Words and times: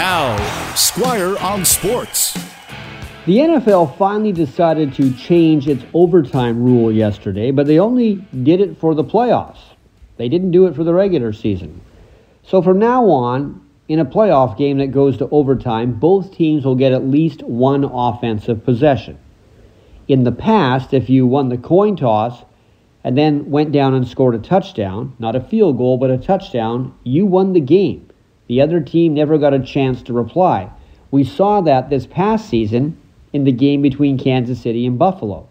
Now, 0.00 0.74
Squire 0.76 1.36
on 1.40 1.62
Sports. 1.66 2.32
The 3.26 3.36
NFL 3.36 3.98
finally 3.98 4.32
decided 4.32 4.94
to 4.94 5.12
change 5.12 5.68
its 5.68 5.84
overtime 5.92 6.64
rule 6.64 6.90
yesterday, 6.90 7.50
but 7.50 7.66
they 7.66 7.78
only 7.78 8.14
did 8.42 8.62
it 8.62 8.78
for 8.78 8.94
the 8.94 9.04
playoffs. 9.04 9.60
They 10.16 10.30
didn't 10.30 10.52
do 10.52 10.66
it 10.66 10.74
for 10.74 10.84
the 10.84 10.94
regular 10.94 11.34
season. 11.34 11.82
So 12.42 12.62
from 12.62 12.78
now 12.78 13.10
on, 13.10 13.60
in 13.88 13.98
a 13.98 14.06
playoff 14.06 14.56
game 14.56 14.78
that 14.78 14.86
goes 14.86 15.18
to 15.18 15.28
overtime, 15.28 15.92
both 15.92 16.34
teams 16.34 16.64
will 16.64 16.76
get 16.76 16.92
at 16.92 17.04
least 17.04 17.42
one 17.42 17.84
offensive 17.84 18.64
possession. 18.64 19.18
In 20.08 20.24
the 20.24 20.32
past, 20.32 20.94
if 20.94 21.10
you 21.10 21.26
won 21.26 21.50
the 21.50 21.58
coin 21.58 21.96
toss 21.96 22.42
and 23.04 23.18
then 23.18 23.50
went 23.50 23.70
down 23.70 23.92
and 23.92 24.08
scored 24.08 24.34
a 24.34 24.38
touchdown, 24.38 25.14
not 25.18 25.36
a 25.36 25.40
field 25.40 25.76
goal, 25.76 25.98
but 25.98 26.10
a 26.10 26.16
touchdown, 26.16 26.94
you 27.04 27.26
won 27.26 27.52
the 27.52 27.60
game. 27.60 28.09
The 28.50 28.62
other 28.62 28.80
team 28.80 29.14
never 29.14 29.38
got 29.38 29.54
a 29.54 29.60
chance 29.60 30.02
to 30.02 30.12
reply. 30.12 30.72
We 31.12 31.22
saw 31.22 31.60
that 31.60 31.88
this 31.88 32.04
past 32.04 32.48
season 32.48 32.98
in 33.32 33.44
the 33.44 33.52
game 33.52 33.80
between 33.80 34.18
Kansas 34.18 34.60
City 34.60 34.86
and 34.86 34.98
Buffalo. 34.98 35.48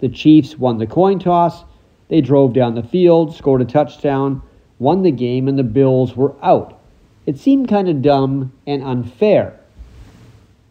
The 0.00 0.10
Chiefs 0.10 0.58
won 0.58 0.76
the 0.76 0.86
coin 0.86 1.18
toss, 1.18 1.64
they 2.08 2.20
drove 2.20 2.52
down 2.52 2.74
the 2.74 2.82
field, 2.82 3.34
scored 3.34 3.62
a 3.62 3.64
touchdown, 3.64 4.42
won 4.78 5.04
the 5.04 5.10
game, 5.10 5.48
and 5.48 5.58
the 5.58 5.62
Bills 5.62 6.16
were 6.16 6.34
out. 6.42 6.78
It 7.24 7.38
seemed 7.38 7.70
kind 7.70 7.88
of 7.88 8.02
dumb 8.02 8.52
and 8.66 8.84
unfair. 8.84 9.58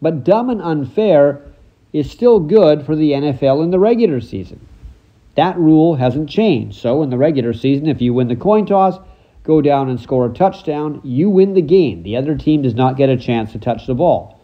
But 0.00 0.22
dumb 0.22 0.50
and 0.50 0.62
unfair 0.62 1.42
is 1.92 2.08
still 2.08 2.38
good 2.38 2.86
for 2.86 2.94
the 2.94 3.10
NFL 3.10 3.64
in 3.64 3.72
the 3.72 3.80
regular 3.80 4.20
season. 4.20 4.64
That 5.34 5.58
rule 5.58 5.96
hasn't 5.96 6.30
changed. 6.30 6.80
So 6.80 7.02
in 7.02 7.10
the 7.10 7.18
regular 7.18 7.52
season, 7.52 7.88
if 7.88 8.00
you 8.00 8.14
win 8.14 8.28
the 8.28 8.36
coin 8.36 8.64
toss, 8.64 9.00
go 9.44 9.60
down 9.60 9.88
and 9.88 10.00
score 10.00 10.26
a 10.26 10.32
touchdown, 10.32 11.00
you 11.04 11.30
win 11.30 11.54
the 11.54 11.62
game. 11.62 12.02
The 12.02 12.16
other 12.16 12.36
team 12.36 12.62
does 12.62 12.74
not 12.74 12.96
get 12.96 13.10
a 13.10 13.16
chance 13.16 13.52
to 13.52 13.58
touch 13.58 13.86
the 13.86 13.94
ball. 13.94 14.40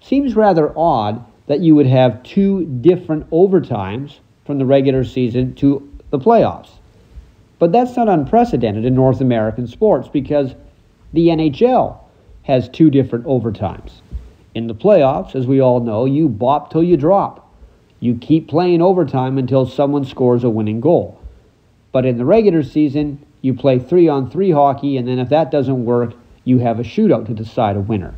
Seems 0.00 0.34
rather 0.34 0.76
odd 0.76 1.24
that 1.46 1.60
you 1.60 1.74
would 1.74 1.86
have 1.86 2.22
two 2.22 2.66
different 2.66 3.30
overtimes 3.30 4.18
from 4.44 4.58
the 4.58 4.66
regular 4.66 5.04
season 5.04 5.54
to 5.54 5.88
the 6.10 6.18
playoffs. 6.18 6.70
But 7.58 7.72
that's 7.72 7.96
not 7.96 8.08
unprecedented 8.08 8.84
in 8.84 8.94
North 8.94 9.20
American 9.20 9.66
sports 9.66 10.08
because 10.08 10.54
the 11.12 11.28
NHL 11.28 11.98
has 12.42 12.68
two 12.68 12.90
different 12.90 13.26
overtimes. 13.26 14.00
In 14.54 14.66
the 14.66 14.74
playoffs, 14.74 15.36
as 15.36 15.46
we 15.46 15.60
all 15.60 15.80
know, 15.80 16.06
you 16.06 16.28
bop 16.28 16.72
till 16.72 16.82
you 16.82 16.96
drop. 16.96 17.52
You 18.00 18.16
keep 18.16 18.48
playing 18.48 18.82
overtime 18.82 19.38
until 19.38 19.66
someone 19.66 20.04
scores 20.04 20.42
a 20.42 20.50
winning 20.50 20.80
goal. 20.80 21.20
But 21.92 22.06
in 22.06 22.16
the 22.16 22.24
regular 22.24 22.62
season, 22.62 23.24
you 23.42 23.54
play 23.54 23.78
three 23.78 24.08
on 24.08 24.30
three 24.30 24.50
hockey, 24.50 24.96
and 24.96 25.08
then 25.08 25.18
if 25.18 25.28
that 25.30 25.50
doesn't 25.50 25.84
work, 25.84 26.14
you 26.44 26.58
have 26.58 26.78
a 26.78 26.82
shootout 26.82 27.26
to 27.26 27.34
decide 27.34 27.76
a 27.76 27.80
winner. 27.80 28.14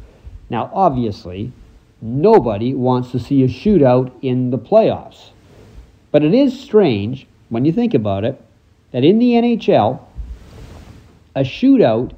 Now, 0.50 0.70
obviously, 0.72 1.52
nobody 2.00 2.74
wants 2.74 3.10
to 3.12 3.18
see 3.18 3.42
a 3.42 3.48
shootout 3.48 4.12
in 4.22 4.50
the 4.50 4.58
playoffs. 4.58 5.30
But 6.10 6.22
it 6.22 6.34
is 6.34 6.58
strange, 6.58 7.26
when 7.48 7.64
you 7.64 7.72
think 7.72 7.94
about 7.94 8.24
it, 8.24 8.40
that 8.90 9.04
in 9.04 9.18
the 9.18 9.32
NHL, 9.32 10.00
a 11.34 11.40
shootout 11.40 12.12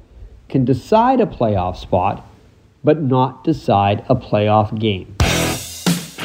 can 0.49 0.65
decide 0.65 1.21
a 1.21 1.25
playoff 1.25 1.77
spot, 1.77 2.27
but 2.83 3.01
not 3.01 3.43
decide 3.43 4.05
a 4.09 4.15
playoff 4.15 4.77
game. 4.77 5.15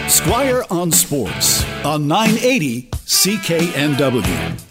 Squire 0.08 0.64
on 0.70 0.91
Sports 0.91 1.64
on 1.84 2.08
980 2.08 2.91
CKNW. 2.91 4.70